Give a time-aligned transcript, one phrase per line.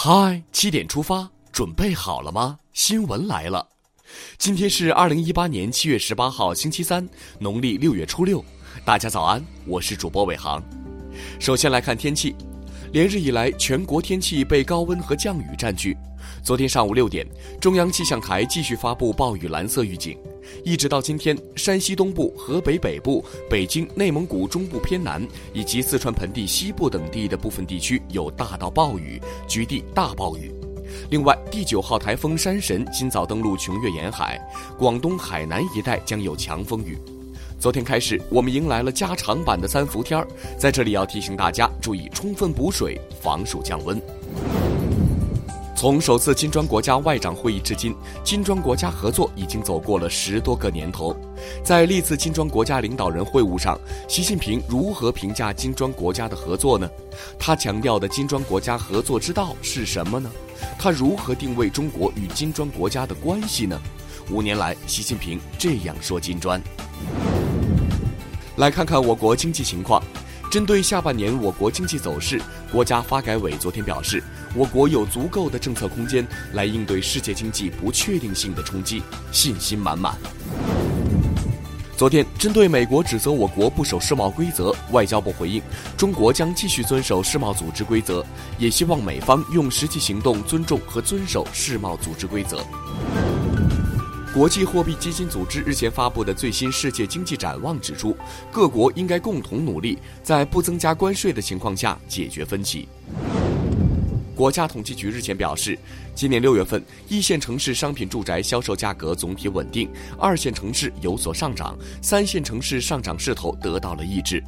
[0.00, 2.56] 嗨，七点出发，准备好了吗？
[2.72, 3.66] 新闻来了，
[4.38, 7.08] 今天是二零一八年七月十八号，星期三，
[7.40, 8.44] 农历六月初六。
[8.84, 10.62] 大家早安，我是主播伟航。
[11.40, 12.32] 首先来看天气，
[12.92, 15.96] 连日以来，全国天气被高温和降雨占据。
[16.44, 17.26] 昨天上午六点，
[17.60, 20.16] 中央气象台继续发布暴雨蓝色预警。
[20.64, 30.52] 一直到今天，山西东部、河北北部、北京、内蒙古中部偏南以及四川盆地西部等地的部分地区有大到暴雨，局地大暴雨。
[31.10, 34.40] 另外，第九号台风山神今早登陆琼越沿海，
[34.78, 36.98] 广东海南一带将有强风雨。
[37.58, 44.00] 昨天开始，我们迎来了加长版的三伏天儿，在这里要提醒大家注意充分补水，防暑降温。
[45.80, 51.16] 从首次金砖国家外长会议至今，金砖国家合作已经走过了十多个年头。
[51.62, 53.78] 在历次金砖国家领导人会晤上，
[54.08, 56.90] 习近平如何评价金砖国家的合作呢？
[57.38, 60.28] 他强调的金砖国家合作之道是什么呢？
[60.76, 63.80] 他如何定位中国与金砖国家的关系呢？
[64.32, 66.60] 五年来，习近平这样说金砖。
[68.56, 70.02] 来看看我国经济情况。
[70.50, 72.40] 针对下半年我国经济走势，
[72.72, 74.22] 国家发改委昨天表示，
[74.54, 80.16] 我国有足够的政策空间来应对世界经济不确定性的冲击，信心满满。
[81.98, 85.60] 昨天，针对美国指责我国不守世贸规则，外交部回应，
[85.98, 88.24] 中国将继续遵守世贸组织规则，
[88.56, 92.64] 也希望美方用实际行动尊重和遵守世贸组织规则。
[94.34, 98.14] 国际货币基金组织日前发布的最新世界经济展望指出，
[98.52, 102.86] 各国应该共同努力，在不增加关税的情况下解决分歧。
[104.36, 105.76] 国家统计局日前表示，
[106.14, 109.88] 今年六月份一线城市商品住宅销售价格总体稳定，
[110.18, 114.44] 二线城市有所上涨，三线城市上涨势头得到了抑制。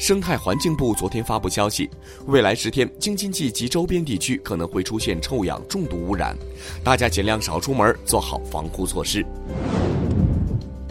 [0.00, 1.90] 生态环境部昨天发布消息，
[2.24, 6.34] 未来十天京津冀及周边地区可能会出现臭氧重度污染，
[6.82, 9.22] 大家尽量少出门，做好防护措施。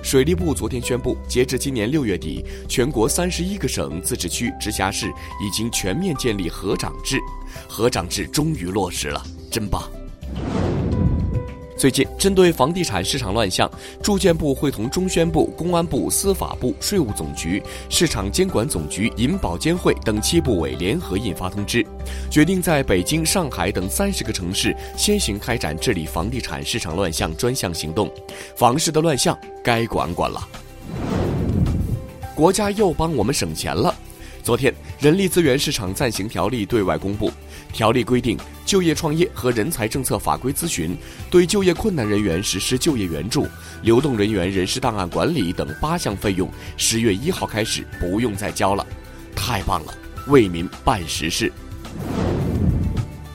[0.03, 7.17] 水利部昨天宣布，截至今年六月底，全国三十一个省、自治区、直辖市已经全面建立河长制，
[7.67, 9.89] 河长制终于落实了，真棒。
[11.79, 13.71] 最近，针对房地产市场乱象，
[14.03, 21.87] 住建部会同中宣部、公安部、司法部、税务总局、市场监管总局、银保监会等七部委联合印发通知，
[22.29, 28.11] 决定在北京、上海等三十个城市先行开展治理房地产市场乱象专项行动，
[28.57, 30.45] 房市的乱象该管管了。
[32.35, 33.95] 国家又帮我们省钱了。
[34.41, 37.31] 昨天，人力资源市场暂行条例对外公布。
[37.71, 40.97] 条例规定，就业创业和人才政策法规咨询，
[41.29, 43.47] 对就业困难人员实施就业援助、
[43.83, 48.85] 流动人员人事档案管理等八项费用，十月一号开始不用再交了，
[49.35, 49.93] 太棒了，
[50.27, 51.51] 为民办实事。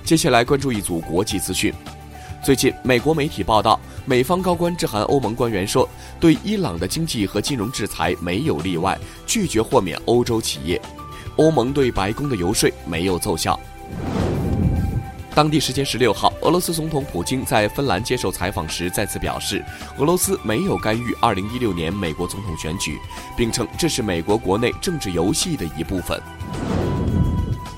[0.02, 1.72] 接下来关注一组国际资讯。
[2.44, 5.88] 最近，美国媒体报道，美方高官致函欧盟官员说，
[6.20, 10.78] 对伊朗的经济和金融制裁没有例外，拒绝豁免欧洲企业。
[11.36, 13.58] 欧盟对白宫的游说没有奏效。
[15.34, 19.64] 当地时间十六号，俄罗斯总统普京在芬兰接受采访时再次表示，
[19.96, 22.98] 俄罗斯没有干预二零一六年美国总统选举，
[23.38, 26.20] 并称这是美国国内政治游戏的一部分。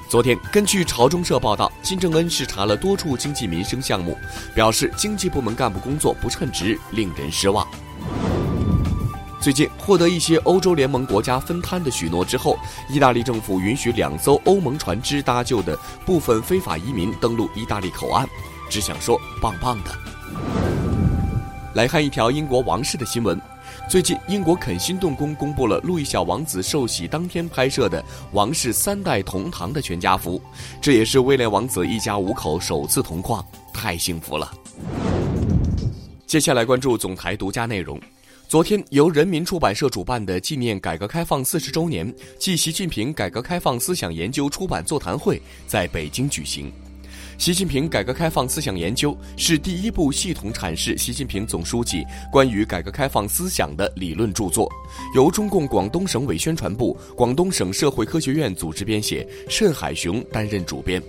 [0.09, 4.17] 昨天，根据朝中社报道，金正恩视察了多处经济民生项目，
[4.55, 7.67] 表示经济部门干部工作不称职，令人失望。
[9.41, 12.57] 最近获得一些欧洲联盟国家分摊的许诺之后，
[12.89, 18.29] 意大利政府允许两艘欧盟船只搭救的部分非法移民登陆意大利口岸，
[18.71, 19.91] 只想说棒棒的。
[21.75, 23.41] 来看一条英国王室的新闻，
[23.89, 30.43] 最近英国肯辛顿宫公布了路易小王子受洗当天拍摄的王室三代同堂的全家福，
[30.81, 34.53] 这也是威廉王子一家五口首次同框，太幸福了。
[36.27, 38.01] 接下来关注总台独家内容。
[38.49, 46.73] 昨天，由人民出版社主办的纪念改革开放四十周年暨习近平改革开放思想研究出版座谈会在北京举行。
[47.39, 52.03] 习近平改革开放思想研究是第一部系统阐释习近平总书记
[52.33, 54.71] 关于改革开放思想的理论著作，
[55.15, 61.03] 由中共广东省委宣传部、广东省社会科学院组织编写，盛海雄担任主编。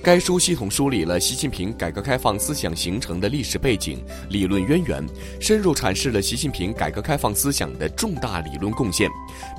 [0.00, 5.04] 该书系统梳理了习近平改革开放思想形成的历史背景、理论渊源，
[5.40, 9.10] 深入阐释了习近平改革开放思想的重大理论贡献，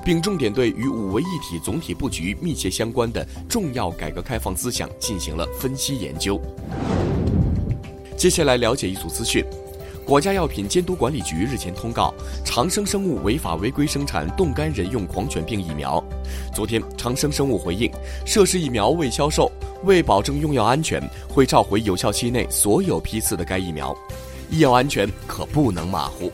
[0.02, 6.40] 并重点对与五位一体总体布局密切相关的重要改革开放思想进行了分析研究。
[8.16, 9.44] 接下来了解一组资讯：
[10.06, 12.14] 国家药品监督管理局日前通告，
[12.44, 16.02] 长生生物违法违规生产冻干人用狂犬病疫苗。
[16.54, 17.90] 昨天，长生生物回应，
[18.24, 19.50] 涉事疫苗未销售，
[19.84, 23.96] 为保证用药安全，会召回有效期内所有批次的该疫苗。
[24.50, 26.30] 医药安全可不能马虎。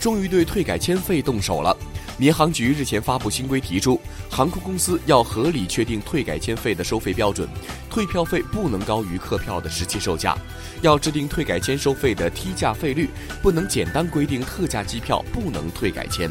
[0.00, 1.76] 终于对退改签费动手了。
[2.18, 3.98] 民航局日前发布新规，提出
[4.30, 7.48] 航空公司要合理确定退改签费的收费标准，
[7.90, 10.36] 退票费不能高于客票的实际售价，
[10.82, 13.08] 要制定退改签收费的梯价费率，
[13.42, 16.30] 不能简单规定特价机票不能退改签。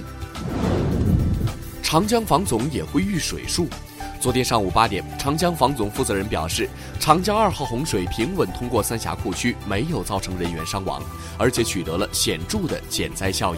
[1.81, 3.68] 长江防总也会遇水术。
[4.22, 6.70] 昨天上午八点，长江防总负责人表示，
[7.00, 11.02] 长江二号洪水平稳通过三峡库区，没有造成人员伤亡，
[11.40, 13.58] 而且取得了显著的减灾效益。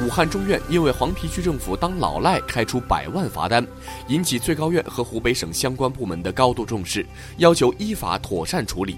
[0.00, 3.64] 武汉中院因为黄陂区政府当老赖开出百万罚单，
[4.08, 8.96] 引起最高院和湖北省相关部门的高度重视，要求依法妥善处理。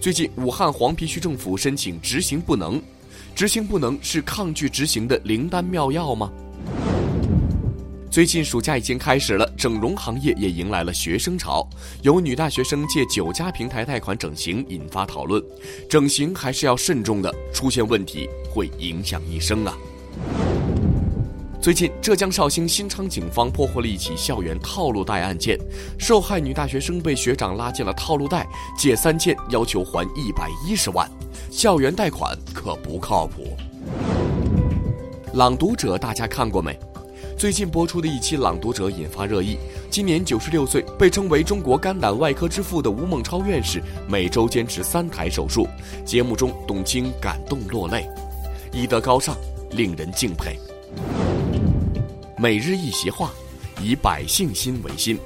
[0.00, 2.80] 最近，武汉黄陂区政府申请执行不能，
[3.34, 6.32] 执行不能是抗拒执行的灵丹妙药吗？
[8.12, 11.66] 最近暑假已经开始了，整容行业也迎来了学生潮，
[12.02, 15.42] 有女大学生借九家平台贷款整形，引发讨论。
[15.88, 19.74] 整形还是要慎重的，出现问题会影响一生啊。
[21.58, 25.58] 最近，浙江绍兴新昌警方破获了一起校园套路贷案件，
[25.98, 31.10] 受害女大学生被学长拉进了套路贷，借三千要求还一百一十万，
[31.50, 33.56] 校园贷款可不靠谱。
[35.32, 36.78] 朗读者大家看过没？
[37.36, 39.56] 最近播出的一期《朗读者》引发热议。
[39.90, 45.66] 今年九十六岁，被称为中国肝胆外科之父的吴孟超院士，每周坚持三台手术。
[46.04, 48.08] 节目中，董卿感动落泪，
[48.72, 49.36] 医德高尚，
[49.72, 50.56] 令人敬佩。
[52.38, 53.30] 每日一席话，
[53.82, 55.18] 以百姓心为心。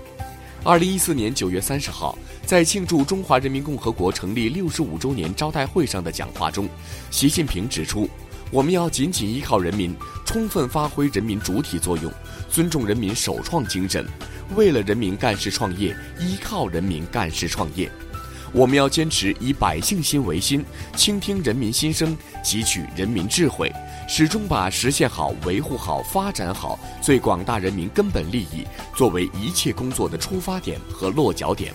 [0.64, 6.69] 二零一四年九月三十号，在庆祝中华人民共和国成立六十五周年招待会上的讲话中，
[7.11, 8.09] 习近平指出，
[8.52, 9.94] 我们要紧紧依靠人民，
[10.25, 12.12] 充分发挥人民主体作用，
[12.48, 14.06] 尊重人民首创精神，
[14.54, 17.90] 为了人民干事创业，依靠人民干事创业。
[18.52, 20.64] 我们要坚持以百姓心为心，
[20.94, 23.70] 倾听人民心声，汲取人民智慧。
[24.08, 28.64] 始终把实现好、维护好、发展好最广大人民根本利益
[28.94, 31.75] 作为一切工作的出发点和落脚点，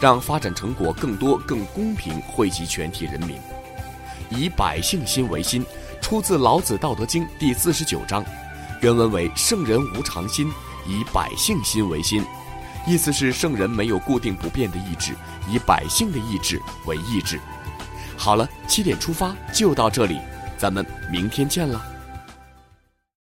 [0.00, 3.36] 让发展成果更多、更公平惠及全体人民。
[4.30, 5.64] 以百姓心为心，
[6.06, 8.24] 出自《老子·道德经》第四十九章，
[8.80, 10.48] 原文为“圣人无常心，
[10.86, 12.24] 以百姓心为心”，
[12.86, 15.16] 意思是圣人没有固定不变的意志，
[15.48, 17.40] 以百姓的意志为意志。
[18.16, 20.20] 好了，七点出发就到这里。
[20.56, 21.84] 咱们明天见了。